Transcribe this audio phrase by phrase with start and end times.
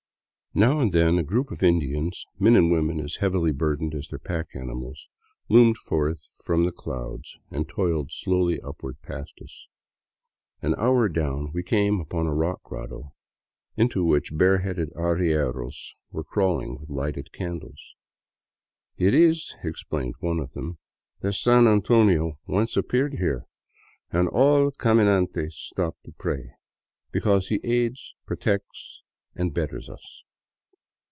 [0.53, 4.09] Now and then a group of Indians, men and women as heavily bur dened as
[4.09, 5.07] their pack animals,
[5.47, 9.67] loomed forth from the clouds and toiled slowly upward fast us.
[10.61, 13.13] An hour down we came upon a rock grotto
[13.77, 17.79] into which bareheaded arrieros were crawling with lighted candles."
[19.07, 20.79] It is," explained one of them,"
[21.21, 23.45] that San Antonio once appeared here,
[24.11, 26.55] and all caminantes stop to pray,
[27.13, 28.99] because he aids, protects,
[29.33, 30.23] and betters us."